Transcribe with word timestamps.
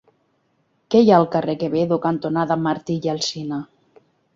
Què 0.95 1.01
hi 1.03 1.11
ha 1.11 1.19
al 1.21 1.29
carrer 1.37 1.57
Quevedo 1.65 2.01
cantonada 2.09 2.61
Martí 2.67 3.01
i 3.05 3.17
Alsina? 3.19 3.67